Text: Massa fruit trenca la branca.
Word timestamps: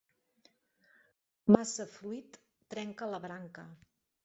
Massa 1.57 1.87
fruit 1.99 2.41
trenca 2.75 3.13
la 3.15 3.23
branca. 3.29 3.71